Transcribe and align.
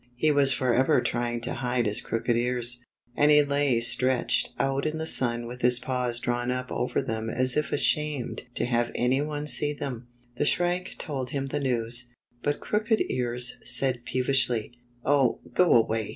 He 0.15 0.31
was 0.31 0.51
forever 0.51 0.99
trying 0.99 1.41
to 1.41 1.53
hide 1.53 1.85
his 1.85 2.01
crooked 2.01 2.35
ears, 2.35 2.83
and 3.15 3.29
he 3.29 3.43
lay 3.45 3.79
stretched 3.81 4.49
out 4.57 4.83
in 4.87 4.97
the 4.97 5.05
sun 5.05 5.45
with 5.45 5.61
his 5.61 5.77
paws 5.77 6.19
drawn 6.19 6.49
up 6.49 6.71
over 6.71 7.03
them 7.03 7.29
as 7.29 7.55
if 7.55 7.71
ashamed 7.71 8.41
to 8.55 8.65
have 8.65 8.89
any 8.95 9.21
one 9.21 9.45
see 9.45 9.73
them. 9.73 10.07
The 10.37 10.45
Shrike 10.45 10.95
told 10.97 11.29
him 11.29 11.45
the 11.45 11.59
news, 11.59 12.15
but 12.41 12.59
Crooked 12.59 13.03
Ears 13.13 13.59
said 13.63 14.01
peevishly: 14.03 14.71
"Oh, 15.05 15.39
go 15.53 15.71
away! 15.75 16.09